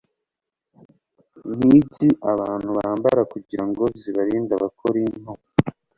impigi 1.51 2.07
abantu 2.31 2.69
bambara 2.77 3.21
kugira 3.31 3.63
ngo 3.69 3.83
zibarinde 4.01 4.51
abakorinto 4.55 5.31